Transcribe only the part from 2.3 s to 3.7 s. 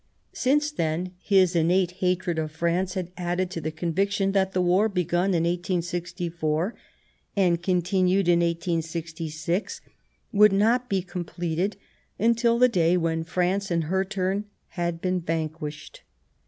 of France had added to the